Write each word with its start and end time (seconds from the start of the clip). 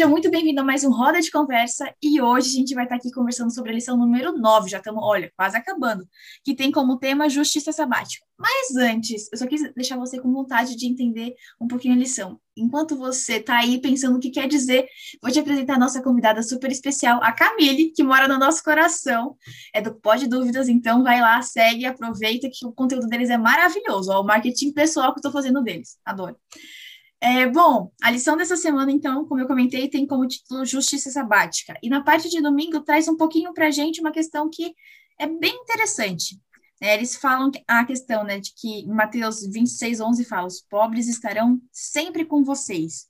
seja 0.00 0.08
muito 0.08 0.30
bem-vindo 0.30 0.62
a 0.62 0.64
mais 0.64 0.82
um 0.82 0.90
Roda 0.90 1.20
de 1.20 1.30
Conversa 1.30 1.94
e 2.02 2.22
hoje 2.22 2.48
a 2.48 2.52
gente 2.52 2.74
vai 2.74 2.84
estar 2.84 2.96
aqui 2.96 3.10
conversando 3.10 3.52
sobre 3.52 3.70
a 3.70 3.74
lição 3.74 3.98
número 3.98 4.32
9, 4.32 4.70
já 4.70 4.78
estamos, 4.78 5.04
olha, 5.04 5.30
quase 5.36 5.58
acabando, 5.58 6.08
que 6.42 6.54
tem 6.54 6.72
como 6.72 6.98
tema 6.98 7.28
justiça 7.28 7.70
sabática. 7.70 8.24
Mas 8.38 8.74
antes, 8.76 9.28
eu 9.30 9.36
só 9.36 9.46
quis 9.46 9.60
deixar 9.74 9.98
você 9.98 10.18
com 10.18 10.32
vontade 10.32 10.74
de 10.74 10.86
entender 10.86 11.34
um 11.60 11.68
pouquinho 11.68 11.92
a 11.92 11.98
lição. 11.98 12.40
Enquanto 12.56 12.96
você 12.96 13.34
está 13.34 13.58
aí 13.58 13.78
pensando 13.78 14.16
o 14.16 14.20
que 14.20 14.30
quer 14.30 14.48
dizer, 14.48 14.86
vou 15.22 15.30
te 15.30 15.38
apresentar 15.38 15.74
a 15.74 15.78
nossa 15.78 16.02
convidada 16.02 16.42
super 16.42 16.72
especial, 16.72 17.22
a 17.22 17.30
Camille, 17.30 17.92
que 17.94 18.02
mora 18.02 18.26
no 18.26 18.38
nosso 18.38 18.64
coração, 18.64 19.36
é 19.74 19.82
do 19.82 19.94
Pode 19.94 20.26
Dúvidas, 20.26 20.70
então 20.70 21.02
vai 21.02 21.20
lá, 21.20 21.42
segue, 21.42 21.84
aproveita 21.84 22.48
que 22.50 22.66
o 22.66 22.72
conteúdo 22.72 23.06
deles 23.06 23.28
é 23.28 23.36
maravilhoso, 23.36 24.10
ó, 24.10 24.22
o 24.22 24.24
marketing 24.24 24.72
pessoal 24.72 25.12
que 25.12 25.18
eu 25.18 25.20
estou 25.20 25.32
fazendo 25.32 25.62
deles, 25.62 25.98
adoro. 26.06 26.36
É, 27.22 27.46
bom, 27.46 27.92
a 28.02 28.10
lição 28.10 28.34
dessa 28.34 28.56
semana, 28.56 28.90
então, 28.90 29.26
como 29.26 29.40
eu 29.40 29.46
comentei, 29.46 29.90
tem 29.90 30.06
como 30.06 30.26
título 30.26 30.64
Justiça 30.64 31.10
Sabática. 31.10 31.78
E 31.82 31.90
na 31.90 32.02
parte 32.02 32.30
de 32.30 32.40
domingo 32.40 32.80
traz 32.80 33.08
um 33.08 33.16
pouquinho 33.16 33.52
para 33.52 33.66
a 33.66 33.70
gente 33.70 34.00
uma 34.00 34.10
questão 34.10 34.48
que 34.48 34.74
é 35.18 35.26
bem 35.26 35.54
interessante. 35.54 36.40
É, 36.80 36.94
eles 36.94 37.14
falam 37.14 37.50
a 37.68 37.84
questão 37.84 38.24
né, 38.24 38.40
de 38.40 38.54
que 38.54 38.86
Mateus 38.86 39.42
26, 39.46 40.00
11 40.00 40.24
fala: 40.24 40.46
os 40.46 40.62
pobres 40.62 41.08
estarão 41.08 41.60
sempre 41.70 42.24
com 42.24 42.42
vocês. 42.42 43.06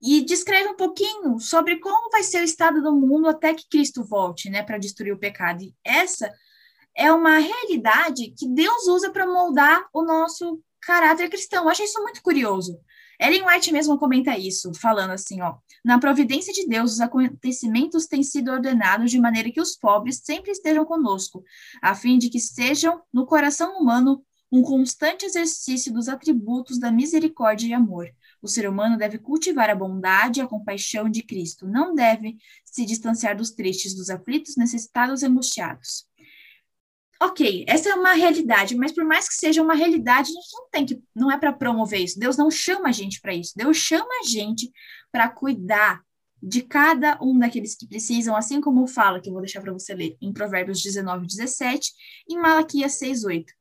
E 0.00 0.20
descreve 0.20 0.68
um 0.68 0.76
pouquinho 0.76 1.40
sobre 1.40 1.80
como 1.80 2.10
vai 2.10 2.22
ser 2.22 2.40
o 2.40 2.44
estado 2.44 2.80
do 2.82 2.94
mundo 2.94 3.26
até 3.26 3.52
que 3.52 3.68
Cristo 3.68 4.04
volte 4.04 4.48
né, 4.48 4.62
para 4.62 4.78
destruir 4.78 5.12
o 5.12 5.18
pecado. 5.18 5.62
E 5.62 5.74
essa 5.82 6.30
é 6.96 7.12
uma 7.12 7.38
realidade 7.38 8.32
que 8.38 8.46
Deus 8.46 8.86
usa 8.86 9.10
para 9.10 9.26
moldar 9.26 9.84
o 9.92 10.04
nosso 10.04 10.60
caráter 10.80 11.28
cristão. 11.28 11.64
Eu 11.64 11.70
achei 11.70 11.86
isso 11.86 12.00
muito 12.00 12.22
curioso. 12.22 12.78
Ellen 13.20 13.44
White 13.46 13.72
mesmo 13.72 13.98
comenta 13.98 14.36
isso, 14.36 14.72
falando 14.74 15.10
assim, 15.10 15.40
ó, 15.40 15.56
na 15.84 15.98
providência 15.98 16.52
de 16.52 16.66
Deus, 16.66 16.94
os 16.94 17.00
acontecimentos 17.00 18.06
têm 18.06 18.22
sido 18.22 18.50
ordenados 18.50 19.10
de 19.10 19.20
maneira 19.20 19.50
que 19.50 19.60
os 19.60 19.76
pobres 19.76 20.20
sempre 20.24 20.50
estejam 20.50 20.84
conosco, 20.84 21.44
a 21.80 21.94
fim 21.94 22.18
de 22.18 22.28
que 22.28 22.40
sejam, 22.40 23.00
no 23.12 23.26
coração 23.26 23.78
humano, 23.78 24.22
um 24.50 24.62
constante 24.62 25.24
exercício 25.24 25.92
dos 25.92 26.08
atributos 26.08 26.78
da 26.78 26.90
misericórdia 26.90 27.68
e 27.68 27.72
amor. 27.72 28.08
O 28.40 28.46
ser 28.46 28.68
humano 28.68 28.96
deve 28.96 29.18
cultivar 29.18 29.68
a 29.68 29.74
bondade 29.74 30.38
e 30.38 30.42
a 30.42 30.46
compaixão 30.46 31.08
de 31.08 31.22
Cristo, 31.22 31.66
não 31.66 31.94
deve 31.94 32.36
se 32.64 32.84
distanciar 32.84 33.36
dos 33.36 33.50
tristes, 33.50 33.94
dos 33.94 34.10
aflitos, 34.10 34.56
necessitados 34.56 35.22
e 35.22 35.26
angustiados 35.26 36.06
ok, 37.20 37.64
essa 37.68 37.90
é 37.90 37.94
uma 37.94 38.12
realidade, 38.12 38.76
mas 38.76 38.92
por 38.92 39.04
mais 39.04 39.28
que 39.28 39.34
seja 39.34 39.62
uma 39.62 39.74
realidade, 39.74 40.30
a 40.30 40.34
gente 40.34 40.52
não 40.52 40.68
tem 40.70 40.86
que, 40.86 41.02
não 41.14 41.30
é 41.30 41.38
para 41.38 41.52
promover 41.52 42.00
isso. 42.00 42.18
Deus 42.18 42.36
não 42.36 42.50
chama 42.50 42.88
a 42.88 42.92
gente 42.92 43.20
para 43.20 43.34
isso. 43.34 43.52
Deus 43.56 43.76
chama 43.76 44.08
a 44.22 44.28
gente 44.28 44.70
para 45.10 45.28
cuidar 45.28 46.02
de 46.42 46.60
cada 46.60 47.18
um 47.22 47.38
daqueles 47.38 47.74
que 47.74 47.86
precisam, 47.86 48.36
assim 48.36 48.60
como 48.60 48.86
fala, 48.86 49.20
que 49.20 49.28
eu 49.28 49.32
vou 49.32 49.40
deixar 49.40 49.62
para 49.62 49.72
você 49.72 49.94
ler, 49.94 50.16
em 50.20 50.32
Provérbios 50.32 50.82
19, 50.82 51.26
17, 51.26 51.90
em 52.28 52.36
Malaquias 52.36 52.92
6, 52.98 53.24
8. 53.24 53.52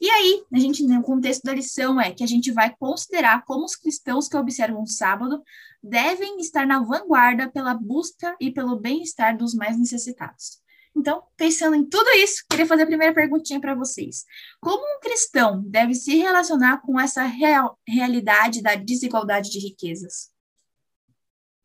E 0.00 0.10
aí, 0.10 0.42
a 0.52 0.58
gente, 0.58 0.82
no 0.82 1.02
contexto 1.02 1.42
da 1.42 1.54
lição 1.54 2.00
é 2.00 2.10
que 2.10 2.24
a 2.24 2.26
gente 2.26 2.50
vai 2.50 2.74
considerar 2.74 3.44
como 3.44 3.64
os 3.64 3.76
cristãos 3.76 4.28
que 4.28 4.36
observam 4.36 4.82
o 4.82 4.86
sábado 4.86 5.42
devem 5.82 6.40
estar 6.40 6.66
na 6.66 6.82
vanguarda 6.82 7.50
pela 7.50 7.74
busca 7.74 8.34
e 8.40 8.50
pelo 8.50 8.80
bem-estar 8.80 9.36
dos 9.36 9.54
mais 9.54 9.78
necessitados. 9.78 10.61
Então, 10.96 11.22
pensando 11.36 11.74
em 11.74 11.88
tudo 11.88 12.10
isso, 12.10 12.44
queria 12.48 12.66
fazer 12.66 12.82
a 12.82 12.86
primeira 12.86 13.14
perguntinha 13.14 13.60
para 13.60 13.74
vocês. 13.74 14.24
Como 14.60 14.82
um 14.82 15.00
cristão 15.00 15.62
deve 15.66 15.94
se 15.94 16.16
relacionar 16.16 16.82
com 16.82 17.00
essa 17.00 17.24
real, 17.24 17.78
realidade 17.88 18.62
da 18.62 18.74
desigualdade 18.74 19.50
de 19.50 19.58
riquezas? 19.58 20.30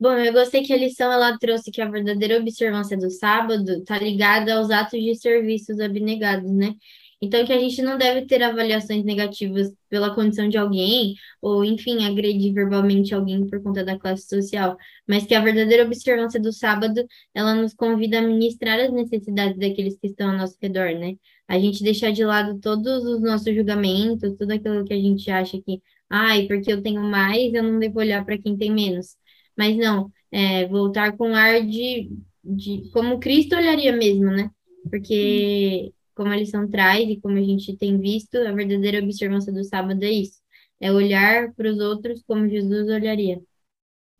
Bom, 0.00 0.12
eu 0.12 0.32
gostei 0.32 0.62
que 0.62 0.72
a 0.72 0.76
lição 0.76 1.12
ela 1.12 1.36
trouxe 1.38 1.72
que 1.72 1.82
a 1.82 1.90
verdadeira 1.90 2.38
observância 2.38 2.96
do 2.96 3.10
sábado 3.10 3.68
está 3.80 3.98
ligada 3.98 4.54
aos 4.54 4.70
atos 4.70 5.00
de 5.00 5.14
serviços 5.16 5.80
abnegados, 5.80 6.50
né? 6.52 6.74
Então, 7.20 7.44
que 7.44 7.52
a 7.52 7.58
gente 7.58 7.82
não 7.82 7.98
deve 7.98 8.26
ter 8.26 8.42
avaliações 8.42 9.04
negativas 9.04 9.72
pela 9.88 10.14
condição 10.14 10.48
de 10.48 10.56
alguém, 10.56 11.14
ou, 11.42 11.64
enfim, 11.64 12.04
agredir 12.04 12.54
verbalmente 12.54 13.12
alguém 13.12 13.44
por 13.46 13.60
conta 13.60 13.84
da 13.84 13.98
classe 13.98 14.28
social, 14.28 14.76
mas 15.06 15.26
que 15.26 15.34
a 15.34 15.40
verdadeira 15.40 15.84
observância 15.84 16.38
do 16.40 16.52
sábado, 16.52 17.04
ela 17.34 17.54
nos 17.54 17.74
convida 17.74 18.18
a 18.18 18.22
ministrar 18.22 18.78
as 18.78 18.92
necessidades 18.92 19.58
daqueles 19.58 19.98
que 19.98 20.06
estão 20.06 20.30
ao 20.30 20.38
nosso 20.38 20.56
redor, 20.62 20.94
né? 20.94 21.16
A 21.48 21.58
gente 21.58 21.82
deixar 21.82 22.12
de 22.12 22.24
lado 22.24 22.60
todos 22.60 23.04
os 23.04 23.20
nossos 23.20 23.52
julgamentos, 23.54 24.36
tudo 24.38 24.52
aquilo 24.52 24.84
que 24.84 24.92
a 24.94 25.00
gente 25.00 25.28
acha 25.30 25.60
que, 25.60 25.82
ai, 26.08 26.46
porque 26.46 26.72
eu 26.72 26.82
tenho 26.82 27.02
mais, 27.02 27.52
eu 27.52 27.62
não 27.64 27.78
devo 27.80 27.98
olhar 27.98 28.24
para 28.24 28.38
quem 28.38 28.56
tem 28.56 28.70
menos. 28.72 29.16
Mas 29.56 29.76
não, 29.76 30.12
é, 30.30 30.66
voltar 30.68 31.16
com 31.16 31.34
ar 31.34 31.66
de, 31.66 32.10
de 32.44 32.90
como 32.92 33.18
Cristo 33.18 33.56
olharia 33.56 33.92
mesmo, 33.96 34.26
né? 34.26 34.50
Porque 34.90 35.92
como 36.18 36.32
a 36.32 36.36
lição 36.36 36.68
traz 36.68 37.08
e 37.08 37.20
como 37.20 37.38
a 37.38 37.42
gente 37.42 37.76
tem 37.76 37.96
visto, 37.96 38.36
a 38.36 38.50
verdadeira 38.50 38.98
observância 38.98 39.52
do 39.52 39.62
sábado 39.62 40.02
é 40.02 40.10
isso: 40.10 40.40
é 40.80 40.90
olhar 40.90 41.54
para 41.54 41.70
os 41.70 41.78
outros 41.78 42.24
como 42.26 42.48
Jesus 42.48 42.88
olharia. 42.88 43.40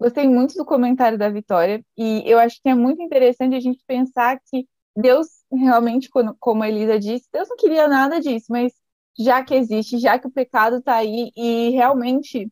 Gostei 0.01 0.29
muito 0.29 0.55
do 0.55 0.65
comentário 0.65 1.19
da 1.19 1.29
Vitória 1.29 1.85
e 1.97 2.23
eu 2.25 2.39
acho 2.39 2.63
que 2.63 2.69
é 2.69 2.75
muito 2.75 3.03
interessante 3.03 3.57
a 3.57 3.61
gente 3.61 3.83
pensar 3.85 4.39
que 4.49 4.65
Deus 4.97 5.27
realmente, 5.53 6.09
como 6.39 6.63
a 6.63 6.69
Elisa 6.69 7.01
disse, 7.01 7.29
Deus 7.33 7.49
não 7.49 7.57
queria 7.57 7.89
nada 7.89 8.21
disso, 8.21 8.47
mas 8.49 8.73
já 9.19 9.43
que 9.43 9.57
existe, 9.57 9.99
já 9.99 10.17
que 10.17 10.29
o 10.29 10.31
pecado 10.31 10.77
está 10.77 10.95
aí 10.95 11.33
e 11.37 11.71
realmente 11.71 12.49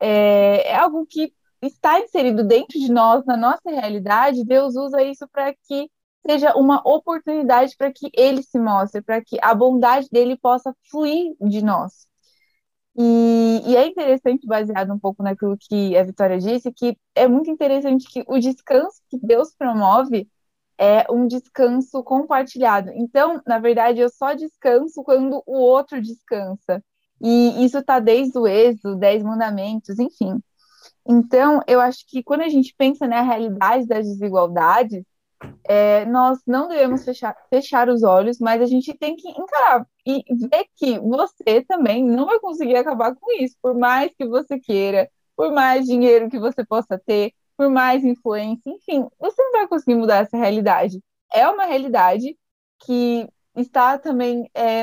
é, 0.00 0.70
é 0.70 0.76
algo 0.76 1.04
que 1.04 1.30
está 1.60 2.00
inserido 2.00 2.42
dentro 2.42 2.78
de 2.78 2.90
nós, 2.90 3.22
na 3.26 3.36
nossa 3.36 3.68
realidade, 3.68 4.46
Deus 4.46 4.74
usa 4.76 5.02
isso 5.02 5.28
para 5.30 5.52
que 5.52 5.90
seja 6.28 6.54
uma 6.54 6.82
oportunidade 6.86 7.74
para 7.76 7.90
que 7.90 8.10
ele 8.12 8.42
se 8.42 8.58
mostre, 8.58 9.00
para 9.00 9.22
que 9.24 9.38
a 9.40 9.54
bondade 9.54 10.08
dele 10.12 10.36
possa 10.36 10.74
fluir 10.90 11.34
de 11.40 11.62
nós. 11.62 12.06
E, 12.94 13.62
e, 13.64 13.76
é 13.76 13.86
interessante, 13.86 14.46
baseado 14.46 14.92
um 14.92 14.98
pouco 14.98 15.22
naquilo 15.22 15.56
que 15.58 15.96
a 15.96 16.02
Vitória 16.02 16.38
disse, 16.38 16.72
que 16.72 16.98
é 17.14 17.26
muito 17.26 17.50
interessante 17.50 18.06
que 18.10 18.24
o 18.26 18.38
descanso 18.38 19.00
que 19.08 19.18
Deus 19.18 19.54
promove 19.56 20.28
é 20.76 21.06
um 21.10 21.26
descanso 21.26 22.02
compartilhado. 22.02 22.90
Então, 22.94 23.40
na 23.46 23.58
verdade, 23.58 24.00
eu 24.00 24.10
só 24.10 24.34
descanso 24.34 25.02
quando 25.04 25.42
o 25.46 25.58
outro 25.58 26.02
descansa. 26.02 26.84
E 27.22 27.64
isso 27.64 27.78
está 27.78 27.98
desde 28.00 28.38
o 28.38 28.46
Êxodo, 28.46 28.96
Dez 28.96 29.22
Mandamentos, 29.22 29.98
enfim. 29.98 30.40
Então, 31.06 31.62
eu 31.66 31.80
acho 31.80 32.06
que 32.06 32.22
quando 32.22 32.42
a 32.42 32.48
gente 32.48 32.74
pensa 32.76 33.06
na 33.06 33.22
realidade 33.22 33.86
das 33.86 34.06
desigualdades, 34.06 35.04
é, 35.64 36.04
nós 36.06 36.38
não 36.46 36.68
devemos 36.68 37.04
fechar, 37.04 37.36
fechar 37.50 37.88
os 37.88 38.02
olhos, 38.02 38.38
mas 38.38 38.60
a 38.60 38.66
gente 38.66 38.94
tem 38.94 39.16
que 39.16 39.28
encarar 39.28 39.86
e 40.06 40.24
ver 40.48 40.66
que 40.76 40.98
você 40.98 41.62
também 41.66 42.04
não 42.04 42.26
vai 42.26 42.40
conseguir 42.40 42.76
acabar 42.76 43.14
com 43.14 43.32
isso, 43.40 43.56
por 43.60 43.76
mais 43.76 44.10
que 44.16 44.26
você 44.26 44.58
queira, 44.58 45.10
por 45.36 45.52
mais 45.52 45.86
dinheiro 45.86 46.30
que 46.30 46.38
você 46.38 46.64
possa 46.64 46.98
ter, 46.98 47.32
por 47.56 47.68
mais 47.68 48.04
influência, 48.04 48.70
enfim, 48.70 49.06
você 49.18 49.42
não 49.42 49.52
vai 49.52 49.68
conseguir 49.68 49.96
mudar 49.96 50.18
essa 50.18 50.36
realidade. 50.36 51.02
É 51.32 51.48
uma 51.48 51.66
realidade 51.66 52.36
que 52.80 53.28
está 53.56 53.98
também 53.98 54.48
é, 54.54 54.82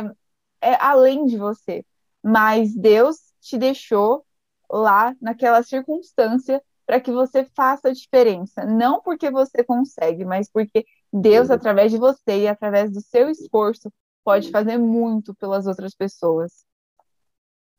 é 0.62 0.76
além 0.80 1.26
de 1.26 1.38
você, 1.38 1.86
mas 2.24 2.76
Deus 2.76 3.18
te 3.42 3.58
deixou 3.58 4.26
lá 4.70 5.16
naquela 5.22 5.64
circunstância 5.64 6.62
para 6.86 7.00
que 7.00 7.12
você 7.12 7.46
faça 7.56 7.90
a 7.90 7.94
diferença. 7.94 8.66
Não 8.66 9.02
porque 9.02 9.30
você 9.32 9.64
consegue, 9.64 10.24
mas 10.24 10.50
porque 10.50 10.86
Deus, 11.12 11.50
uhum. 11.50 11.56
através 11.56 11.92
de 11.92 11.98
você 11.98 12.42
e 12.42 12.48
através 12.48 12.92
do 12.92 13.02
seu 13.02 13.30
esforço, 13.30 13.92
pode 14.24 14.52
fazer 14.52 14.78
muito 14.78 15.34
pelas 15.36 15.68
outras 15.68 15.94
pessoas. 15.96 16.66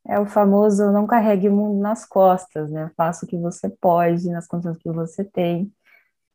É 0.08 0.18
o 0.20 0.26
famoso 0.26 0.92
não 0.92 1.06
carregue 1.06 1.48
o 1.48 1.52
mundo 1.52 1.80
nas 1.80 2.04
costas, 2.04 2.70
né? 2.70 2.90
Faça 2.96 3.24
o 3.24 3.28
que 3.28 3.36
você 3.36 3.68
pode, 3.68 4.30
nas 4.30 4.46
condições 4.46 4.78
que 4.78 4.90
você 4.90 5.24
tem, 5.24 5.72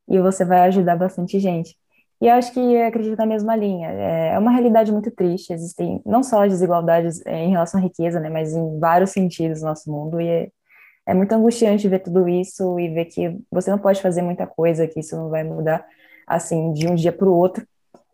e 0.08 0.20
você 0.20 0.44
vai 0.44 0.60
ajudar 0.68 0.96
bastante 0.96 1.40
gente. 1.40 1.74
E 2.20 2.26
eu 2.28 2.34
acho 2.34 2.52
que 2.52 2.76
acredito 2.82 3.18
na 3.18 3.26
mesma 3.26 3.56
linha. 3.56 3.88
É, 3.90 4.28
é 4.34 4.38
uma 4.38 4.52
realidade 4.52 4.92
muito 4.92 5.10
triste. 5.10 5.52
Existem 5.52 6.00
não 6.04 6.22
só 6.22 6.46
desigualdades 6.46 7.24
é, 7.26 7.44
em 7.44 7.50
relação 7.50 7.80
à 7.80 7.82
riqueza, 7.82 8.20
né, 8.20 8.30
mas 8.30 8.54
em 8.54 8.78
vários 8.78 9.10
sentidos 9.10 9.62
no 9.62 9.68
nosso 9.68 9.90
mundo. 9.90 10.20
E 10.20 10.52
é, 11.06 11.14
muito 11.14 11.32
angustiante 11.32 11.88
ver 11.88 12.00
tudo 12.00 12.28
isso 12.28 12.78
e 12.78 12.88
ver 12.88 13.06
que 13.06 13.38
você 13.50 13.70
não 13.70 13.78
pode 13.78 14.00
fazer 14.00 14.22
muita 14.22 14.46
coisa, 14.46 14.86
que 14.86 15.00
isso 15.00 15.16
não 15.16 15.28
vai 15.28 15.42
mudar 15.44 15.84
assim 16.26 16.72
de 16.72 16.86
um 16.88 16.94
dia 16.94 17.12
para 17.12 17.28
o 17.28 17.34
outro, 17.34 17.66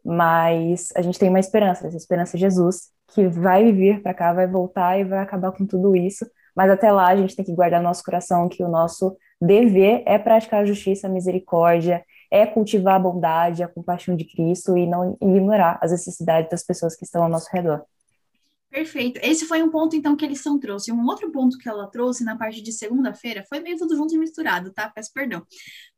mas 0.05 0.89
a 0.97 1.03
gente 1.03 1.19
tem 1.19 1.29
uma 1.29 1.41
esperança, 1.41 1.87
essa 1.87 1.97
esperança 1.97 2.37
é 2.37 2.41
Jesus, 2.41 2.91
que 3.09 3.27
vai 3.27 3.73
vir 3.73 4.03
para 4.03 4.15
cá, 4.15 4.33
vai 4.33 4.47
voltar 4.47 4.99
e 4.99 5.05
vai 5.05 5.19
acabar 5.19 5.53
com 5.53 5.67
tudo 5.67 5.95
isso, 5.95 6.27
mas 6.57 6.71
até 6.71 6.91
lá 6.91 7.09
a 7.09 7.17
gente 7.17 7.37
tem 7.37 7.45
que 7.45 7.55
guardar 7.55 7.81
no 7.81 7.89
nosso 7.89 8.03
coração 8.03 8.49
que 8.49 8.63
o 8.65 8.69
nosso 8.69 9.17
dever 9.41 10.03
é 10.07 10.19
praticar 10.19 10.63
a 10.63 10.67
justiça, 10.67 11.07
a 11.07 11.11
misericórdia, 11.11 12.05
é 12.31 12.45
cultivar 12.47 12.97
a 12.97 12.99
bondade, 12.99 13.63
a 13.63 13.69
compaixão 13.69 14.17
de 14.17 14.25
Cristo 14.25 14.77
e 14.77 14.87
não 14.87 15.17
ignorar 15.21 15.79
as 15.81 15.93
necessidades 15.93 16.51
das 16.51 16.63
pessoas 16.63 16.97
que 16.97 17.05
estão 17.05 17.23
ao 17.23 17.29
nosso 17.29 17.49
redor. 17.53 17.85
Perfeito. 18.79 19.19
Esse 19.25 19.45
foi 19.45 19.61
um 19.61 19.71
ponto, 19.71 19.97
então, 19.97 20.15
que 20.15 20.25
a 20.25 20.29
lição 20.29 20.57
trouxe. 20.57 20.93
Um 20.93 21.05
outro 21.05 21.33
ponto 21.33 21.59
que 21.59 21.69
ela 21.69 21.89
trouxe 21.89 22.23
na 22.23 22.37
parte 22.37 22.63
de 22.63 22.71
segunda-feira 22.71 23.45
foi 23.49 23.59
meio 23.59 23.77
tudo 23.77 23.97
junto 23.97 24.15
e 24.15 24.19
misturado, 24.19 24.73
tá? 24.73 24.89
Peço 24.89 25.13
perdão. 25.13 25.45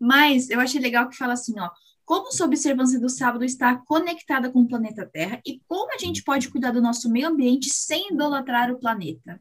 Mas 0.00 0.48
eu 0.48 0.58
achei 0.58 0.80
legal 0.80 1.06
que 1.06 1.14
fala 1.14 1.34
assim, 1.34 1.60
ó. 1.60 1.68
Como 2.06 2.32
sua 2.32 2.46
observância 2.46 2.98
do 2.98 3.10
sábado 3.10 3.44
está 3.44 3.76
conectada 3.86 4.50
com 4.50 4.62
o 4.62 4.66
planeta 4.66 5.06
Terra 5.12 5.42
e 5.46 5.60
como 5.68 5.94
a 5.94 5.98
gente 5.98 6.24
pode 6.24 6.48
cuidar 6.48 6.70
do 6.70 6.80
nosso 6.80 7.10
meio 7.10 7.28
ambiente 7.28 7.68
sem 7.68 8.14
idolatrar 8.14 8.72
o 8.72 8.80
planeta? 8.80 9.38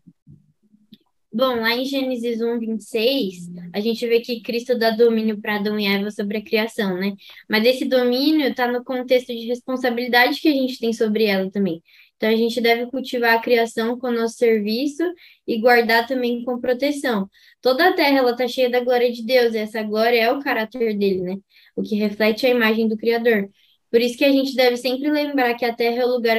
Bom, 1.31 1.61
lá 1.61 1.73
em 1.73 1.85
Gênesis 1.85 2.41
1, 2.41 2.59
26, 2.59 3.35
a 3.73 3.79
gente 3.79 4.05
vê 4.05 4.19
que 4.19 4.41
Cristo 4.41 4.77
dá 4.77 4.91
domínio 4.91 5.39
para 5.39 5.55
Adão 5.55 5.79
e 5.79 5.85
Eva 5.85 6.11
sobre 6.11 6.39
a 6.39 6.43
criação, 6.43 6.97
né? 6.97 7.13
Mas 7.47 7.65
esse 7.65 7.85
domínio 7.85 8.47
está 8.47 8.69
no 8.69 8.83
contexto 8.83 9.27
de 9.27 9.45
responsabilidade 9.45 10.41
que 10.41 10.49
a 10.49 10.51
gente 10.51 10.77
tem 10.77 10.91
sobre 10.91 11.25
ela 11.25 11.49
também. 11.49 11.81
Então, 12.19 12.29
a 12.29 12.35
gente 12.35 12.59
deve 12.59 12.85
cultivar 12.87 13.37
a 13.37 13.39
criação 13.39 13.97
com 13.97 14.07
o 14.07 14.11
nosso 14.11 14.35
serviço 14.35 15.03
e 15.47 15.57
guardar 15.57 16.05
também 16.05 16.43
com 16.43 16.59
proteção. 16.59 17.29
Toda 17.61 17.87
a 17.87 17.93
terra, 17.93 18.17
ela 18.17 18.31
está 18.31 18.45
cheia 18.45 18.69
da 18.69 18.81
glória 18.81 19.09
de 19.09 19.23
Deus, 19.23 19.53
e 19.53 19.59
essa 19.59 19.81
glória 19.83 20.19
é 20.21 20.29
o 20.29 20.41
caráter 20.41 20.97
dele, 20.97 21.21
né? 21.21 21.37
O 21.77 21.81
que 21.81 21.95
reflete 21.95 22.45
a 22.45 22.49
imagem 22.49 22.89
do 22.89 22.97
Criador. 22.97 23.49
Por 23.89 24.01
isso 24.01 24.17
que 24.17 24.25
a 24.25 24.31
gente 24.31 24.53
deve 24.53 24.75
sempre 24.75 25.09
lembrar 25.09 25.53
que 25.55 25.63
a 25.63 25.73
terra 25.73 26.01
é 26.01 26.05
o 26.05 26.09
lugar 26.09 26.35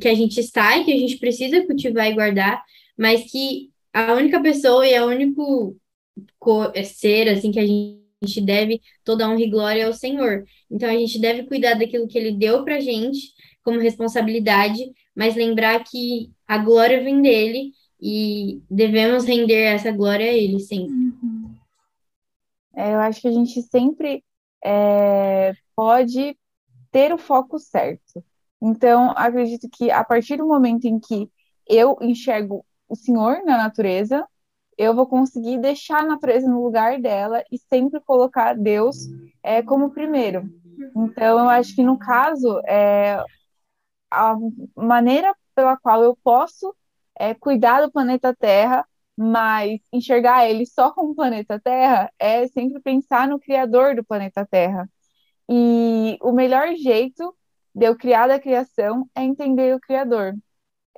que 0.00 0.08
a 0.08 0.14
gente 0.14 0.40
está 0.40 0.78
e 0.78 0.84
que 0.86 0.92
a 0.92 0.96
gente 0.96 1.18
precisa 1.18 1.66
cultivar 1.66 2.10
e 2.10 2.14
guardar, 2.14 2.62
mas 2.96 3.30
que 3.30 3.70
a 3.92 4.14
única 4.14 4.40
pessoa 4.40 4.86
e 4.86 4.94
a 4.94 5.04
único 5.04 5.76
é, 6.74 6.82
ser 6.82 7.28
assim 7.28 7.52
que 7.52 7.60
a 7.60 7.66
gente 8.24 8.40
deve 8.40 8.80
toda 9.04 9.28
honra 9.28 9.42
e 9.42 9.50
glória 9.50 9.86
ao 9.86 9.92
Senhor. 9.92 10.44
Então 10.70 10.88
a 10.88 10.92
gente 10.92 11.20
deve 11.20 11.44
cuidar 11.44 11.74
daquilo 11.74 12.08
que 12.08 12.18
ele 12.18 12.32
deu 12.32 12.64
pra 12.64 12.80
gente 12.80 13.32
como 13.62 13.78
responsabilidade, 13.78 14.92
mas 15.14 15.36
lembrar 15.36 15.84
que 15.84 16.30
a 16.46 16.58
glória 16.58 17.02
vem 17.02 17.20
dele 17.20 17.72
e 18.00 18.62
devemos 18.70 19.24
render 19.24 19.74
essa 19.74 19.90
glória 19.90 20.26
a 20.26 20.32
ele 20.32 20.60
sempre. 20.60 20.92
Uhum. 20.92 21.54
É, 22.74 22.94
eu 22.94 23.00
acho 23.00 23.20
que 23.20 23.28
a 23.28 23.32
gente 23.32 23.60
sempre 23.62 24.24
é, 24.64 25.52
pode 25.74 26.36
ter 26.90 27.12
o 27.12 27.18
foco 27.18 27.58
certo. 27.58 28.24
Então, 28.60 29.12
acredito 29.16 29.68
que 29.68 29.90
a 29.90 30.02
partir 30.02 30.36
do 30.36 30.46
momento 30.46 30.86
em 30.86 30.98
que 30.98 31.30
eu 31.68 31.96
enxergo 32.00 32.64
o 32.88 32.96
Senhor 32.96 33.44
na 33.44 33.58
natureza, 33.58 34.26
eu 34.78 34.94
vou 34.94 35.06
conseguir 35.06 35.58
deixar 35.58 36.02
a 36.02 36.06
natureza 36.06 36.48
no 36.48 36.62
lugar 36.62 37.00
dela 37.00 37.42
e 37.50 37.58
sempre 37.58 38.00
colocar 38.00 38.54
Deus 38.54 39.08
é, 39.42 39.60
como 39.60 39.90
primeiro. 39.90 40.48
Então, 40.96 41.40
eu 41.40 41.48
acho 41.48 41.74
que 41.74 41.82
no 41.82 41.98
caso, 41.98 42.60
é, 42.60 43.20
a 44.10 44.36
maneira 44.76 45.34
pela 45.54 45.76
qual 45.76 46.02
eu 46.04 46.16
posso 46.22 46.74
é, 47.18 47.34
cuidar 47.34 47.82
do 47.82 47.90
planeta 47.90 48.34
Terra, 48.34 48.86
mas 49.16 49.80
enxergar 49.92 50.48
ele 50.48 50.64
só 50.64 50.92
como 50.92 51.14
planeta 51.14 51.60
Terra 51.60 52.12
é 52.16 52.46
sempre 52.46 52.80
pensar 52.80 53.26
no 53.26 53.40
Criador 53.40 53.96
do 53.96 54.04
planeta 54.04 54.46
Terra. 54.46 54.88
E 55.48 56.16
o 56.22 56.32
melhor 56.32 56.74
jeito 56.76 57.34
de 57.74 57.86
eu 57.86 57.96
criar 57.96 58.28
da 58.28 58.38
criação 58.38 59.08
é 59.14 59.24
entender 59.24 59.74
o 59.74 59.80
Criador. 59.80 60.36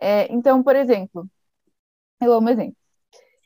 É, 0.00 0.30
então, 0.32 0.62
por 0.62 0.76
exemplo, 0.76 1.26
eu 2.20 2.32
amo 2.34 2.50
exemplo. 2.50 2.79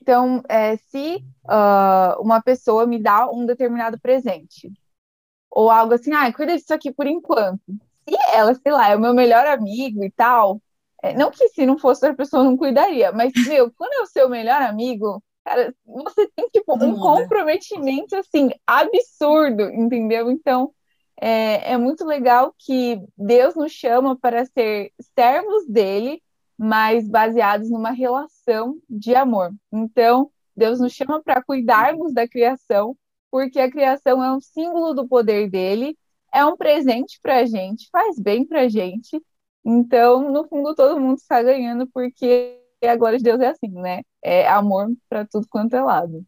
Então, 0.04 0.42
é, 0.50 0.76
se 0.76 1.24
uh, 1.44 2.20
uma 2.20 2.42
pessoa 2.42 2.86
me 2.86 3.02
dá 3.02 3.26
um 3.30 3.46
determinado 3.46 3.98
presente, 3.98 4.70
ou 5.50 5.70
algo 5.70 5.94
assim, 5.94 6.12
ah, 6.12 6.30
cuida 6.30 6.54
disso 6.54 6.74
aqui 6.74 6.92
por 6.92 7.06
enquanto 7.06 7.58
se 8.06 8.14
ela, 8.34 8.54
sei 8.54 8.70
lá, 8.70 8.90
é 8.90 8.96
o 8.96 9.00
meu 9.00 9.14
melhor 9.14 9.46
amigo 9.46 10.04
e 10.04 10.10
tal, 10.10 10.60
é, 11.02 11.14
não 11.14 11.30
que 11.30 11.48
se 11.48 11.64
não 11.64 11.78
fosse 11.78 12.04
outra 12.04 12.14
pessoa 12.14 12.44
não 12.44 12.54
cuidaria, 12.54 13.12
mas, 13.12 13.32
meu, 13.48 13.72
quando 13.72 13.94
é 13.94 14.02
o 14.02 14.06
seu 14.06 14.28
melhor 14.28 14.60
amigo, 14.60 15.24
cara, 15.42 15.74
você 15.86 16.28
tem, 16.36 16.46
tipo, 16.50 16.74
um 16.84 16.98
comprometimento, 17.00 18.14
assim, 18.14 18.50
absurdo, 18.66 19.62
entendeu? 19.70 20.30
Então, 20.30 20.70
é, 21.18 21.72
é 21.72 21.78
muito 21.78 22.04
legal 22.04 22.54
que 22.58 23.00
Deus 23.16 23.54
nos 23.54 23.72
chama 23.72 24.18
para 24.18 24.44
ser 24.44 24.92
servos 25.18 25.66
dele, 25.66 26.22
mas 26.58 27.08
baseados 27.08 27.70
numa 27.70 27.90
relação 27.90 28.33
de 28.88 29.14
amor. 29.14 29.52
Então, 29.72 30.30
Deus 30.56 30.80
nos 30.80 30.92
chama 30.92 31.22
para 31.22 31.42
cuidarmos 31.42 32.12
da 32.12 32.28
criação, 32.28 32.96
porque 33.30 33.58
a 33.58 33.70
criação 33.70 34.22
é 34.22 34.32
um 34.32 34.40
símbolo 34.40 34.94
do 34.94 35.08
poder 35.08 35.50
dele 35.50 35.96
é 36.34 36.44
um 36.44 36.56
presente 36.56 37.20
para 37.22 37.38
a 37.38 37.46
gente, 37.46 37.88
faz 37.92 38.18
bem 38.18 38.44
para 38.44 38.62
a 38.62 38.68
gente. 38.68 39.22
Então, 39.64 40.32
no 40.32 40.46
fundo, 40.48 40.74
todo 40.74 41.00
mundo 41.00 41.16
está 41.16 41.40
ganhando, 41.40 41.86
porque 41.86 42.60
a 42.82 42.96
glória 42.96 43.18
de 43.18 43.24
Deus 43.24 43.40
é 43.40 43.46
assim, 43.46 43.70
né? 43.70 44.02
É 44.20 44.46
amor 44.48 44.88
para 45.08 45.24
tudo 45.24 45.46
quanto 45.48 45.74
é 45.76 45.80
lado. 45.80 46.24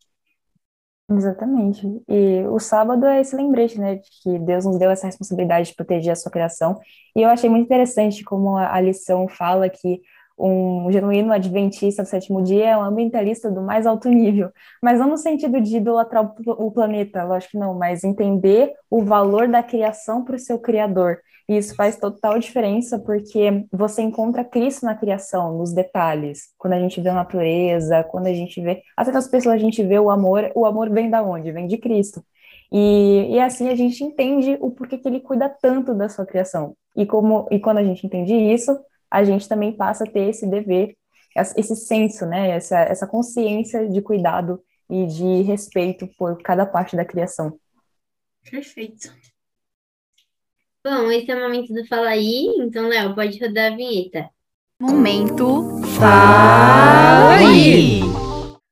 Exatamente. 1.10 1.86
E 2.08 2.44
o 2.48 2.58
sábado 2.58 3.04
é 3.04 3.20
esse 3.20 3.36
lembrete, 3.36 3.78
né, 3.80 3.96
de 3.96 4.08
que 4.22 4.38
Deus 4.38 4.64
nos 4.64 4.78
deu 4.78 4.90
essa 4.90 5.06
responsabilidade 5.06 5.70
de 5.70 5.74
proteger 5.74 6.12
a 6.12 6.16
sua 6.16 6.32
criação. 6.32 6.80
E 7.14 7.22
eu 7.22 7.28
achei 7.28 7.50
muito 7.50 7.64
interessante 7.64 8.24
como 8.24 8.56
a 8.56 8.80
lição 8.80 9.28
fala 9.28 9.68
que 9.68 10.00
um 10.38 10.90
genuíno 10.92 11.32
adventista 11.32 12.02
do 12.02 12.08
sétimo 12.08 12.42
dia 12.42 12.70
é 12.70 12.76
um 12.76 12.82
ambientalista 12.82 13.50
do 13.50 13.62
mais 13.62 13.86
alto 13.86 14.08
nível, 14.08 14.50
mas 14.82 14.98
não 14.98 15.08
no 15.08 15.16
sentido 15.16 15.60
de 15.60 15.78
idolatrar 15.78 16.32
o 16.46 16.70
planeta, 16.70 17.24
lógico 17.24 17.52
que 17.52 17.58
não, 17.58 17.74
mas 17.74 18.04
entender 18.04 18.72
o 18.90 19.02
valor 19.02 19.48
da 19.48 19.62
criação 19.62 20.24
para 20.24 20.36
o 20.36 20.38
seu 20.38 20.58
criador. 20.58 21.18
E 21.48 21.56
isso 21.56 21.76
faz 21.76 21.96
total 21.96 22.38
diferença 22.38 22.98
porque 22.98 23.64
você 23.72 24.02
encontra 24.02 24.44
Cristo 24.44 24.84
na 24.84 24.96
criação, 24.96 25.56
nos 25.56 25.72
detalhes. 25.72 26.52
Quando 26.58 26.72
a 26.72 26.80
gente 26.80 27.00
vê 27.00 27.08
a 27.08 27.14
natureza, 27.14 28.02
quando 28.04 28.26
a 28.26 28.34
gente 28.34 28.60
vê. 28.60 28.82
Até 28.96 29.12
nas 29.12 29.28
pessoas 29.28 29.54
a 29.54 29.58
gente 29.58 29.82
vê 29.84 29.98
o 29.98 30.10
amor, 30.10 30.50
o 30.56 30.66
amor 30.66 30.90
vem 30.90 31.08
da 31.08 31.22
onde? 31.22 31.52
Vem 31.52 31.68
de 31.68 31.78
Cristo. 31.78 32.24
E, 32.72 33.28
e 33.30 33.40
assim 33.40 33.68
a 33.68 33.76
gente 33.76 34.02
entende 34.02 34.56
o 34.60 34.72
porquê 34.72 34.98
que 34.98 35.06
ele 35.06 35.20
cuida 35.20 35.48
tanto 35.48 35.94
da 35.94 36.08
sua 36.08 36.26
criação. 36.26 36.76
E, 36.96 37.06
como, 37.06 37.46
e 37.50 37.60
quando 37.60 37.78
a 37.78 37.84
gente 37.84 38.04
entende 38.04 38.34
isso, 38.34 38.76
a 39.16 39.24
gente 39.24 39.48
também 39.48 39.72
passa 39.72 40.04
a 40.04 40.06
ter 40.06 40.28
esse 40.28 40.46
dever, 40.46 40.94
esse 41.56 41.74
senso, 41.74 42.26
né, 42.26 42.50
essa, 42.50 42.78
essa 42.80 43.06
consciência 43.06 43.88
de 43.88 44.02
cuidado 44.02 44.62
e 44.90 45.06
de 45.06 45.42
respeito 45.42 46.06
por 46.18 46.40
cada 46.42 46.66
parte 46.66 46.94
da 46.94 47.04
criação. 47.04 47.58
Perfeito. 48.48 49.12
Bom, 50.84 51.10
esse 51.10 51.30
é 51.30 51.34
o 51.34 51.40
momento 51.40 51.72
do 51.72 51.84
Fala 51.86 52.10
Aí, 52.10 52.46
então, 52.58 52.88
Léo, 52.88 53.14
pode 53.14 53.42
rodar 53.42 53.72
a 53.72 53.76
vinheta. 53.76 54.28
Momento 54.78 55.80
Fala 55.98 57.38
Aí! 57.38 58.25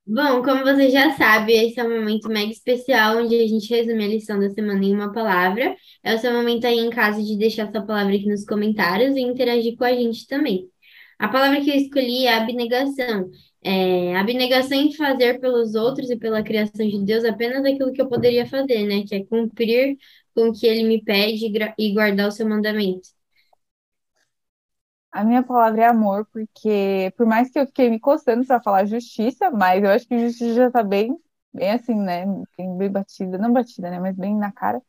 Bom, 0.07 0.43
como 0.43 0.63
você 0.63 0.91
já 0.91 1.15
sabe, 1.17 1.53
esse 1.53 1.79
é 1.79 1.83
um 1.83 1.89
momento 1.99 2.29
mega 2.29 2.51
especial 2.51 3.17
onde 3.17 3.35
a 3.35 3.47
gente 3.47 3.67
resume 3.73 4.03
a 4.05 4.07
lição 4.07 4.39
da 4.39 4.49
semana 4.51 4.83
em 4.85 4.93
uma 4.93 5.11
palavra. 5.11 5.75
É 6.03 6.13
o 6.13 6.19
seu 6.19 6.31
momento 6.31 6.65
aí 6.67 6.77
em 6.77 6.91
casa 6.91 7.23
de 7.23 7.35
deixar 7.35 7.71
sua 7.71 7.81
palavra 7.81 8.13
aqui 8.15 8.27
nos 8.27 8.45
comentários 8.45 9.15
e 9.15 9.21
interagir 9.21 9.75
com 9.75 9.83
a 9.83 9.91
gente 9.93 10.27
também. 10.27 10.69
A 11.17 11.27
palavra 11.27 11.59
que 11.61 11.71
eu 11.71 11.75
escolhi 11.75 12.25
é 12.27 12.35
abnegação. 12.35 13.31
É, 13.63 14.15
abnegação 14.17 14.77
em 14.77 14.93
fazer 14.93 15.39
pelos 15.39 15.73
outros 15.73 16.09
e 16.11 16.15
pela 16.17 16.43
criação 16.43 16.87
de 16.87 17.03
Deus 17.03 17.23
apenas 17.25 17.65
aquilo 17.65 17.91
que 17.91 18.01
eu 18.01 18.07
poderia 18.07 18.45
fazer, 18.45 18.85
né? 18.85 19.03
Que 19.07 19.15
é 19.15 19.25
cumprir 19.25 19.97
com 20.35 20.49
o 20.49 20.53
que 20.53 20.67
ele 20.67 20.83
me 20.83 21.03
pede 21.03 21.51
e 21.79 21.93
guardar 21.93 22.27
o 22.27 22.31
seu 22.31 22.47
mandamento. 22.47 23.14
A 25.15 25.23
minha 25.23 25.41
palavra 25.41 25.83
é 25.83 25.85
amor, 25.87 26.25
porque 26.25 27.13
por 27.15 27.25
mais 27.25 27.49
que 27.49 27.57
eu 27.57 27.65
fiquei 27.65 27.89
me 27.89 27.97
coçando 27.97 28.45
para 28.45 28.61
falar 28.61 28.83
justiça, 28.83 29.49
mas 29.49 29.81
eu 29.81 29.89
acho 29.89 30.05
que 30.05 30.19
justiça 30.19 30.53
já 30.53 30.69
tá 30.69 30.83
bem, 30.83 31.17
bem 31.53 31.71
assim, 31.71 31.95
né? 31.95 32.25
Bem, 32.57 32.91
batida, 32.91 33.37
não 33.37 33.53
batida, 33.53 33.89
né? 33.89 33.97
Mas 33.97 34.13
bem 34.17 34.35
na 34.35 34.51
cara. 34.51 34.81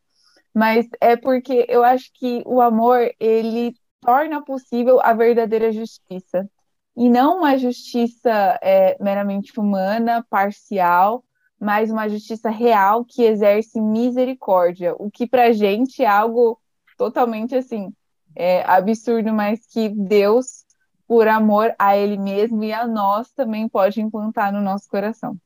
Mas 0.52 0.88
é 1.00 1.16
porque 1.16 1.64
eu 1.68 1.84
acho 1.84 2.10
que 2.12 2.42
o 2.44 2.60
amor, 2.60 3.08
ele 3.20 3.72
torna 4.00 4.42
possível 4.42 5.00
a 5.00 5.12
verdadeira 5.12 5.70
justiça. 5.70 6.50
E 6.96 7.08
não 7.08 7.38
uma 7.38 7.56
justiça 7.56 8.58
é, 8.60 8.96
meramente 9.00 9.60
humana, 9.60 10.26
parcial, 10.28 11.24
mas 11.60 11.88
uma 11.88 12.08
justiça 12.08 12.50
real 12.50 13.04
que 13.04 13.22
exerce 13.22 13.80
misericórdia. 13.80 14.92
O 14.98 15.08
que 15.08 15.24
pra 15.24 15.52
gente 15.52 16.02
é 16.02 16.08
algo 16.08 16.60
totalmente 16.98 17.54
assim 17.54 17.94
é, 18.36 18.62
absurdo, 18.64 19.32
mas 19.32 19.66
que 19.66 19.88
Deus, 19.88 20.64
por 21.06 21.26
amor 21.26 21.74
a 21.78 21.96
Ele 21.96 22.18
mesmo 22.18 22.62
e 22.62 22.72
a 22.72 22.86
nós, 22.86 23.32
também 23.32 23.68
pode 23.68 24.00
implantar 24.00 24.52
no 24.52 24.60
nosso 24.60 24.88
coração. 24.88 25.36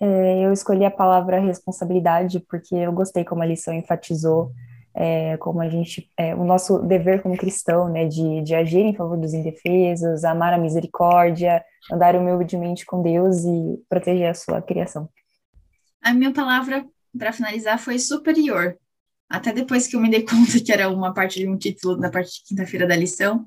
É, 0.00 0.44
eu 0.44 0.52
escolhi 0.52 0.84
a 0.84 0.90
palavra 0.90 1.40
responsabilidade 1.40 2.40
porque 2.40 2.74
eu 2.74 2.92
gostei 2.92 3.24
como 3.24 3.42
a 3.42 3.46
lição 3.46 3.72
enfatizou 3.72 4.52
é, 4.94 5.36
como 5.38 5.60
a 5.60 5.68
gente, 5.68 6.08
é, 6.16 6.34
o 6.34 6.44
nosso 6.44 6.78
dever 6.78 7.20
como 7.20 7.36
cristão, 7.36 7.88
né, 7.88 8.06
de, 8.06 8.42
de 8.42 8.54
agir 8.54 8.80
em 8.80 8.94
favor 8.94 9.18
dos 9.18 9.34
indefesos, 9.34 10.24
amar 10.24 10.54
a 10.54 10.58
misericórdia, 10.58 11.64
andar 11.92 12.14
humildemente 12.14 12.86
com 12.86 13.02
Deus 13.02 13.44
e 13.44 13.82
proteger 13.88 14.30
a 14.30 14.34
sua 14.34 14.62
criação. 14.62 15.08
A 16.00 16.12
minha 16.12 16.32
palavra 16.32 16.86
para 17.18 17.32
finalizar 17.32 17.78
foi 17.78 17.98
superior, 17.98 18.76
até 19.28 19.52
depois 19.52 19.86
que 19.86 19.96
eu 19.96 20.00
me 20.00 20.10
dei 20.10 20.22
conta 20.26 20.60
que 20.60 20.72
era 20.72 20.88
uma 20.88 21.12
parte 21.12 21.40
de 21.40 21.48
um 21.48 21.56
título 21.56 21.96
da 21.96 22.10
parte 22.10 22.34
de 22.34 22.48
quinta-feira 22.48 22.86
da 22.86 22.96
lição, 22.96 23.46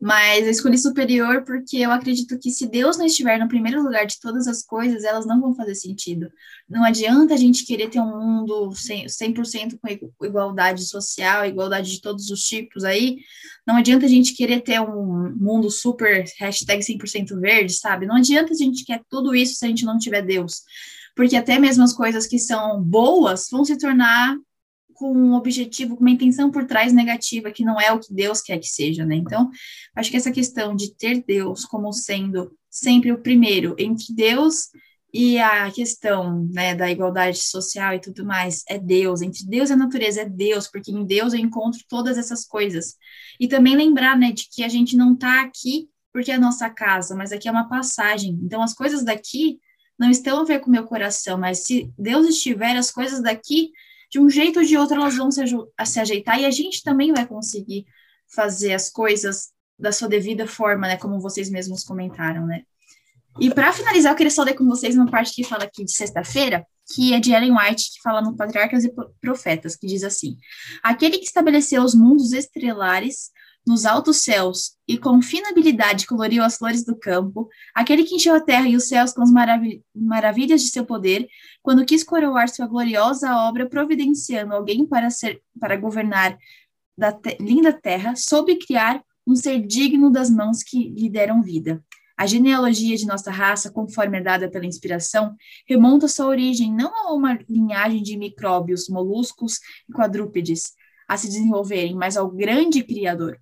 mas 0.00 0.44
eu 0.44 0.50
escolhi 0.50 0.78
superior 0.78 1.44
porque 1.44 1.78
eu 1.78 1.90
acredito 1.90 2.38
que 2.38 2.50
se 2.50 2.66
Deus 2.66 2.96
não 2.96 3.06
estiver 3.06 3.38
no 3.38 3.48
primeiro 3.48 3.82
lugar 3.82 4.06
de 4.06 4.20
todas 4.20 4.46
as 4.46 4.62
coisas, 4.62 5.04
elas 5.04 5.26
não 5.26 5.40
vão 5.40 5.54
fazer 5.54 5.74
sentido. 5.74 6.30
Não 6.68 6.84
adianta 6.84 7.34
a 7.34 7.36
gente 7.36 7.64
querer 7.64 7.88
ter 7.88 8.00
um 8.00 8.18
mundo 8.18 8.70
100%, 8.70 9.44
100 9.44 9.78
com 10.16 10.26
igualdade 10.26 10.86
social, 10.86 11.44
igualdade 11.44 11.90
de 11.90 12.00
todos 12.00 12.30
os 12.30 12.42
tipos 12.42 12.84
aí, 12.84 13.18
não 13.66 13.76
adianta 13.76 14.06
a 14.06 14.08
gente 14.08 14.34
querer 14.34 14.60
ter 14.60 14.80
um 14.80 15.34
mundo 15.36 15.70
super, 15.70 16.24
hashtag 16.38 16.84
100% 16.84 17.38
verde, 17.40 17.72
sabe? 17.72 18.06
Não 18.06 18.16
adianta 18.16 18.52
a 18.52 18.56
gente 18.56 18.84
querer 18.84 19.02
tudo 19.10 19.34
isso 19.34 19.56
se 19.56 19.64
a 19.64 19.68
gente 19.68 19.84
não 19.84 19.98
tiver 19.98 20.22
Deus. 20.22 20.62
Porque 21.16 21.34
até 21.34 21.58
mesmo 21.58 21.82
as 21.82 21.92
coisas 21.92 22.26
que 22.26 22.38
são 22.38 22.80
boas 22.80 23.48
vão 23.50 23.64
se 23.64 23.76
tornar 23.76 24.36
com 24.96 25.12
um 25.12 25.34
objetivo, 25.34 25.96
com 25.96 26.00
uma 26.00 26.10
intenção 26.10 26.50
por 26.50 26.66
trás 26.66 26.92
negativa, 26.92 27.50
que 27.50 27.64
não 27.64 27.80
é 27.80 27.92
o 27.92 28.00
que 28.00 28.12
Deus 28.12 28.40
quer 28.40 28.58
que 28.58 28.68
seja, 28.68 29.04
né? 29.04 29.16
Então, 29.16 29.50
acho 29.94 30.10
que 30.10 30.16
essa 30.16 30.32
questão 30.32 30.74
de 30.74 30.94
ter 30.94 31.22
Deus 31.24 31.64
como 31.64 31.92
sendo 31.92 32.50
sempre 32.70 33.12
o 33.12 33.18
primeiro 33.18 33.74
entre 33.78 34.14
Deus 34.14 34.68
e 35.12 35.38
a 35.38 35.70
questão 35.70 36.46
né, 36.52 36.74
da 36.74 36.90
igualdade 36.90 37.38
social 37.38 37.94
e 37.94 38.00
tudo 38.00 38.24
mais 38.24 38.62
é 38.68 38.78
Deus, 38.78 39.22
entre 39.22 39.46
Deus 39.46 39.70
e 39.70 39.72
a 39.72 39.76
natureza 39.76 40.22
é 40.22 40.28
Deus, 40.28 40.68
porque 40.68 40.90
em 40.90 41.06
Deus 41.06 41.32
eu 41.32 41.40
encontro 41.40 41.80
todas 41.88 42.18
essas 42.18 42.44
coisas. 42.44 42.96
E 43.40 43.48
também 43.48 43.76
lembrar 43.76 44.18
né, 44.18 44.32
de 44.32 44.46
que 44.50 44.62
a 44.62 44.68
gente 44.68 44.96
não 44.96 45.14
está 45.14 45.42
aqui 45.42 45.88
porque 46.12 46.30
é 46.30 46.34
a 46.34 46.40
nossa 46.40 46.68
casa, 46.70 47.14
mas 47.14 47.30
aqui 47.30 47.46
é 47.46 47.50
uma 47.50 47.68
passagem. 47.68 48.38
Então 48.42 48.62
as 48.62 48.74
coisas 48.74 49.04
daqui 49.04 49.58
não 49.98 50.10
estão 50.10 50.40
a 50.40 50.44
ver 50.44 50.60
com 50.60 50.68
o 50.68 50.72
meu 50.72 50.84
coração, 50.84 51.38
mas 51.38 51.64
se 51.64 51.90
Deus 51.98 52.26
estiver, 52.26 52.76
as 52.76 52.90
coisas 52.90 53.22
daqui 53.22 53.70
de 54.10 54.20
um 54.20 54.28
jeito 54.28 54.60
ou 54.60 54.64
de 54.64 54.76
outro 54.76 54.96
elas 54.96 55.16
vão 55.16 55.30
se, 55.30 55.42
se 55.86 56.00
ajeitar 56.00 56.40
e 56.40 56.44
a 56.44 56.50
gente 56.50 56.82
também 56.82 57.12
vai 57.12 57.26
conseguir 57.26 57.86
fazer 58.34 58.74
as 58.74 58.90
coisas 58.90 59.50
da 59.78 59.92
sua 59.92 60.08
devida 60.08 60.46
forma, 60.46 60.86
né, 60.86 60.96
como 60.96 61.20
vocês 61.20 61.50
mesmos 61.50 61.84
comentaram, 61.84 62.46
né. 62.46 62.62
E 63.38 63.50
para 63.52 63.72
finalizar, 63.72 64.12
eu 64.12 64.16
queria 64.16 64.30
só 64.30 64.42
ler 64.42 64.54
com 64.54 64.64
vocês 64.64 64.96
uma 64.96 65.10
parte 65.10 65.34
que 65.34 65.44
fala 65.44 65.64
aqui 65.64 65.84
de 65.84 65.92
sexta-feira, 65.92 66.66
que 66.94 67.12
é 67.12 67.20
de 67.20 67.32
Ellen 67.32 67.52
White, 67.52 67.92
que 67.92 68.02
fala 68.02 68.22
no 68.22 68.34
Patriarcas 68.34 68.84
e 68.84 68.92
Profetas, 69.20 69.76
que 69.76 69.86
diz 69.86 70.02
assim: 70.02 70.36
Aquele 70.82 71.18
que 71.18 71.26
estabeleceu 71.26 71.82
os 71.82 71.94
mundos 71.94 72.32
estrelares 72.32 73.30
nos 73.66 73.84
altos 73.84 74.18
céus 74.18 74.76
e 74.86 74.96
com 74.96 75.20
fina 75.20 75.48
habilidade 75.48 76.06
coloriu 76.06 76.44
as 76.44 76.56
flores 76.56 76.84
do 76.84 76.96
campo, 76.96 77.48
aquele 77.74 78.04
que 78.04 78.14
encheu 78.14 78.34
a 78.34 78.40
terra 78.40 78.68
e 78.68 78.76
os 78.76 78.86
céus 78.86 79.12
com 79.12 79.22
as 79.22 79.30
marav 79.30 79.62
maravilhas 79.94 80.62
de 80.62 80.68
seu 80.68 80.86
poder, 80.86 81.26
quando 81.62 81.84
quis 81.84 82.04
coroar 82.04 82.48
sua 82.48 82.66
gloriosa 82.66 83.34
obra 83.36 83.68
providenciando 83.68 84.54
alguém 84.54 84.86
para 84.86 85.10
ser 85.10 85.42
para 85.58 85.76
governar 85.76 86.38
da 86.96 87.12
te 87.12 87.36
linda 87.40 87.72
terra, 87.72 88.14
soube 88.14 88.56
criar 88.56 89.02
um 89.26 89.34
ser 89.34 89.60
digno 89.60 90.10
das 90.10 90.30
mãos 90.30 90.62
que 90.62 90.88
lhe 90.90 91.10
deram 91.10 91.42
vida. 91.42 91.82
A 92.16 92.26
genealogia 92.26 92.96
de 92.96 93.04
nossa 93.04 93.30
raça, 93.30 93.70
conforme 93.70 94.18
é 94.18 94.22
dada 94.22 94.48
pela 94.48 94.64
inspiração, 94.64 95.36
remonta 95.68 96.08
sua 96.08 96.26
origem 96.26 96.72
não 96.72 96.90
a 97.06 97.12
uma 97.12 97.38
linhagem 97.48 98.02
de 98.02 98.16
micróbios, 98.16 98.88
moluscos 98.88 99.58
e 99.88 99.92
quadrúpedes 99.92 100.72
a 101.06 101.16
se 101.16 101.26
desenvolverem, 101.26 101.94
mas 101.94 102.16
ao 102.16 102.30
grande 102.30 102.82
Criador. 102.82 103.38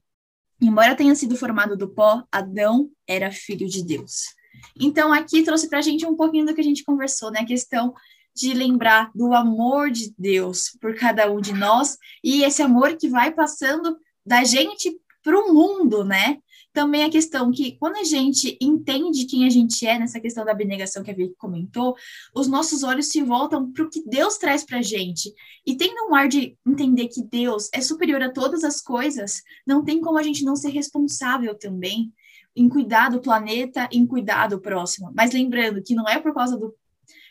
Embora 0.65 0.97
tenha 0.97 1.15
sido 1.15 1.37
formado 1.37 1.77
do 1.77 1.91
pó, 1.91 2.25
Adão 2.33 2.91
era 3.07 3.31
filho 3.31 3.69
de 3.69 3.85
Deus. 3.85 4.35
Então, 4.81 5.13
aqui 5.13 5.43
trouxe 5.43 5.69
para 5.69 5.81
a 5.81 5.83
gente 5.83 6.07
um 6.07 6.17
pouquinho 6.17 6.47
do 6.47 6.55
que 6.55 6.61
a 6.63 6.65
gente 6.65 6.85
conversou, 6.85 7.31
né? 7.31 7.41
A 7.41 7.47
questão 7.47 7.93
de 8.35 8.55
lembrar 8.55 9.11
do 9.15 9.35
amor 9.35 9.91
de 9.91 10.15
Deus 10.19 10.71
por 10.81 10.95
cada 10.95 11.31
um 11.31 11.39
de 11.39 11.53
nós 11.53 11.99
e 12.25 12.43
esse 12.45 12.63
amor 12.63 12.97
que 12.97 13.11
vai 13.11 13.31
passando 13.31 13.99
da 14.25 14.43
gente 14.43 14.99
para 15.23 15.39
o 15.39 15.53
mundo, 15.53 16.03
né? 16.03 16.39
Também 16.75 17.05
a 17.05 17.11
questão 17.11 17.53
que, 17.53 17.79
quando 17.79 17.97
a 17.97 18.03
gente 18.03 18.59
entende 18.61 19.27
quem 19.27 19.47
a 19.47 19.49
gente 19.49 19.87
é, 19.87 19.97
nessa 19.97 20.21
questão 20.21 20.45
da 20.45 20.51
abnegação 20.51 21.05
que 21.05 21.11
a 21.11 21.15
Vicky 21.15 21.37
comentou, 21.39 21.97
os 22.35 22.49
nossos 22.49 22.83
olhos 22.83 23.07
se 23.07 23.23
voltam 23.23 23.73
para 23.73 23.85
o 23.85 23.89
que 23.89 24.03
Deus 24.05 24.37
traz 24.37 24.65
para 24.65 24.79
a 24.79 24.83
gente. 24.83 25.33
E 25.65 25.77
tendo 25.77 26.11
um 26.11 26.15
ar 26.17 26.29
de 26.29 26.59
entender 26.67 27.07
que 27.07 27.23
Deus 27.23 27.71
é 27.73 27.81
superior 27.81 28.21
a 28.23 28.33
todas 28.33 28.65
as 28.65 28.81
coisas, 28.81 29.41
não 29.65 29.85
tem 29.85 30.01
como 30.01 30.19
a 30.19 30.23
gente 30.23 30.45
não 30.45 30.57
ser 30.57 30.71
responsável 30.71 31.55
também 31.57 32.13
em 32.57 32.69
cuidar 32.69 33.09
do 33.09 33.21
planeta, 33.21 33.89
em 33.93 34.05
cuidar 34.05 34.49
do 34.49 34.61
próximo. 34.61 35.13
Mas 35.15 35.33
lembrando 35.33 35.81
que 35.81 35.95
não 35.95 36.09
é 36.09 36.19
por 36.19 36.35
causa 36.35 36.59
do. 36.59 36.75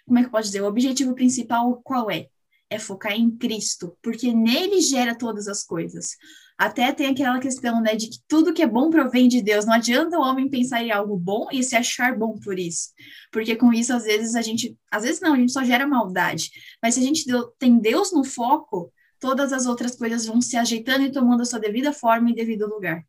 Como 0.06 0.20
é 0.20 0.24
que 0.24 0.30
pode 0.30 0.48
dizer? 0.48 0.62
O 0.62 0.68
objetivo 0.68 1.14
principal 1.14 1.82
qual 1.84 2.10
é? 2.10 2.28
É 2.70 2.80
focar 2.80 3.12
em 3.12 3.30
Cristo, 3.30 3.98
porque 4.02 4.34
nele 4.34 4.80
gera 4.80 5.18
todas 5.18 5.50
as 5.50 5.64
coisas. 5.64 6.16
Até 6.58 6.92
tem 6.92 7.08
aquela 7.08 7.40
questão, 7.40 7.82
né, 7.82 7.96
de 7.96 8.10
que 8.10 8.18
tudo 8.28 8.54
que 8.54 8.62
é 8.62 8.68
bom 8.68 8.90
provém 8.90 9.28
de 9.28 9.42
Deus. 9.42 9.66
Não 9.66 9.74
adianta 9.74 10.18
o 10.18 10.22
homem 10.22 10.50
pensar 10.50 10.84
em 10.84 10.92
algo 10.92 11.18
bom 11.18 11.48
e 11.52 11.64
se 11.64 11.76
achar 11.76 12.18
bom 12.18 12.38
por 12.40 12.60
isso. 12.60 12.90
Porque 13.32 13.56
com 13.56 13.74
isso, 13.74 13.94
às 13.94 14.04
vezes, 14.04 14.36
a 14.36 14.42
gente. 14.42 14.78
Às 14.92 15.04
vezes 15.04 15.22
não, 15.22 15.34
a 15.34 15.38
gente 15.38 15.52
só 15.52 15.64
gera 15.64 15.88
maldade. 15.88 16.50
Mas 16.82 16.96
se 16.96 17.00
a 17.00 17.04
gente 17.04 17.26
tem 17.58 17.80
Deus 17.80 18.12
no 18.14 18.24
foco, 18.24 18.92
todas 19.20 19.54
as 19.54 19.66
outras 19.66 19.96
coisas 19.96 20.26
vão 20.26 20.42
se 20.42 20.58
ajeitando 20.58 21.06
e 21.06 21.12
tomando 21.12 21.42
a 21.42 21.46
sua 21.46 21.60
devida 21.60 21.94
forma 21.94 22.30
e 22.30 22.36
devido 22.36 22.68
lugar. 22.68 23.04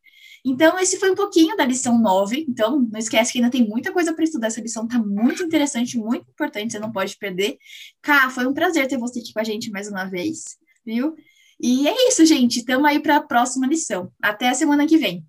Então, 0.47 0.77
esse 0.79 0.99
foi 0.99 1.09
um 1.09 1.15
pouquinho 1.15 1.57
da 1.57 1.65
lição 1.65 1.99
9. 1.99 2.45
Então, 2.47 2.87
não 2.91 2.99
esquece 2.99 3.31
que 3.31 3.39
ainda 3.39 3.49
tem 3.49 3.67
muita 3.67 3.91
coisa 3.91 4.13
para 4.13 4.23
estudar. 4.23 4.47
Essa 4.47 4.61
lição 4.61 4.85
está 4.85 4.99
muito 4.99 5.41
interessante, 5.43 5.97
muito 5.97 6.29
importante, 6.29 6.71
você 6.71 6.79
não 6.79 6.91
pode 6.91 7.17
perder. 7.17 7.57
Cá, 7.99 8.29
foi 8.29 8.45
um 8.45 8.53
prazer 8.53 8.87
ter 8.87 8.97
você 8.97 9.19
aqui 9.19 9.33
com 9.33 9.39
a 9.39 9.43
gente 9.43 9.71
mais 9.71 9.87
uma 9.87 10.05
vez, 10.05 10.57
viu? 10.85 11.15
E 11.59 11.87
é 11.87 12.07
isso, 12.07 12.25
gente. 12.25 12.59
Estamos 12.59 12.85
aí 12.85 12.99
para 12.99 13.17
a 13.17 13.21
próxima 13.21 13.67
lição. 13.67 14.11
Até 14.21 14.49
a 14.49 14.53
semana 14.53 14.85
que 14.85 14.97
vem. 14.97 15.25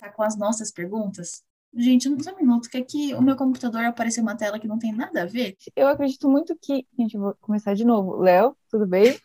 Tá 0.00 0.10
com 0.10 0.22
as 0.22 0.36
nossas 0.36 0.70
perguntas? 0.70 1.42
Gente, 1.74 2.08
só 2.22 2.32
um 2.32 2.36
minuto, 2.36 2.68
que 2.70 2.78
aqui 2.78 3.14
o 3.14 3.20
meu 3.20 3.36
computador 3.36 3.84
apareceu 3.84 4.22
uma 4.22 4.36
tela 4.36 4.58
que 4.58 4.66
não 4.66 4.78
tem 4.78 4.92
nada 4.92 5.22
a 5.22 5.26
ver. 5.26 5.56
Eu 5.76 5.88
acredito 5.88 6.28
muito 6.28 6.56
que. 6.60 6.86
Gente, 6.98 7.18
vou 7.18 7.36
começar 7.40 7.74
de 7.74 7.84
novo. 7.84 8.16
Léo, 8.16 8.56
tudo 8.70 8.86
bem? 8.86 9.18